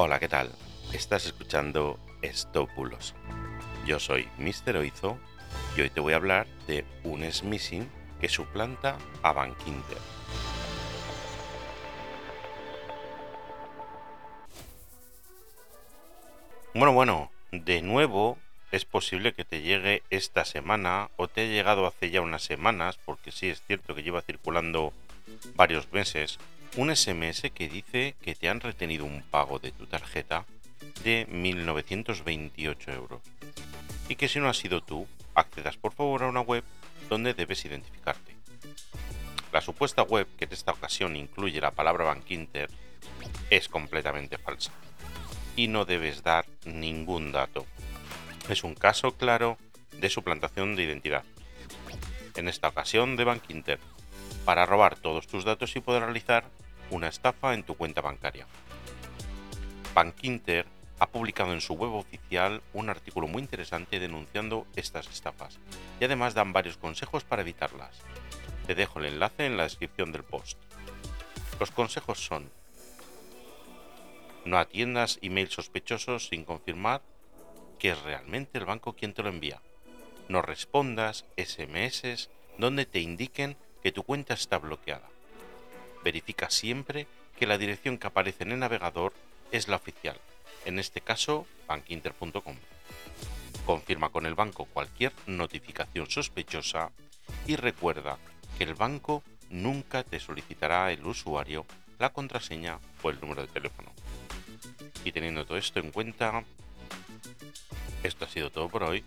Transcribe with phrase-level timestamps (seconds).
[0.00, 0.52] Hola, ¿qué tal?
[0.92, 3.16] Estás escuchando Estópulos.
[3.84, 4.76] Yo soy Mr.
[4.76, 5.18] Oizo
[5.76, 7.90] y hoy te voy a hablar de un smishing
[8.20, 9.98] que suplanta a Bankinter.
[16.74, 18.38] Bueno, bueno, de nuevo
[18.70, 23.00] es posible que te llegue esta semana o te ha llegado hace ya unas semanas,
[23.04, 24.92] porque sí es cierto que lleva circulando
[25.56, 26.38] varios meses,
[26.76, 30.44] un SMS que dice que te han retenido un pago de tu tarjeta
[31.02, 33.20] de 1.928 euros
[34.08, 36.64] y que si no has sido tú, accedas por favor a una web
[37.08, 38.36] donde debes identificarte.
[39.52, 42.70] La supuesta web, que en esta ocasión incluye la palabra Bankinter,
[43.50, 44.72] es completamente falsa
[45.56, 47.66] y no debes dar ningún dato.
[48.48, 49.58] Es un caso claro
[49.92, 51.24] de suplantación de identidad.
[52.36, 53.80] En esta ocasión de Bankinter,
[54.48, 56.42] para robar todos tus datos y poder realizar
[56.88, 58.46] una estafa en tu cuenta bancaria.
[59.94, 60.64] Bankinter
[60.98, 65.58] ha publicado en su web oficial un artículo muy interesante denunciando estas estafas
[66.00, 68.00] y además dan varios consejos para evitarlas.
[68.66, 70.56] Te dejo el enlace en la descripción del post.
[71.60, 72.50] Los consejos son
[74.46, 77.02] no atiendas emails sospechosos sin confirmar
[77.78, 79.60] que es realmente el banco quien te lo envía.
[80.30, 85.08] No respondas SMS donde te indiquen que tu cuenta está bloqueada.
[86.04, 87.06] Verifica siempre
[87.38, 89.12] que la dirección que aparece en el navegador
[89.52, 90.18] es la oficial,
[90.64, 92.56] en este caso bankinter.com.
[93.64, 96.90] Confirma con el banco cualquier notificación sospechosa
[97.46, 98.18] y recuerda
[98.56, 101.66] que el banco nunca te solicitará el usuario,
[101.98, 103.92] la contraseña o el número de teléfono.
[105.04, 106.44] Y teniendo todo esto en cuenta,
[108.02, 109.04] esto ha sido todo por hoy.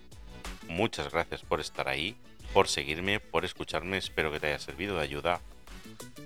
[0.67, 2.15] Muchas gracias por estar ahí
[2.53, 3.97] por seguirme, por escucharme.
[3.97, 5.41] Espero que te haya servido de ayuda.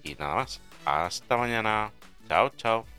[0.04, 0.62] Y nada más.
[0.86, 1.92] Hasta mañana.
[2.28, 2.95] Chao, chao.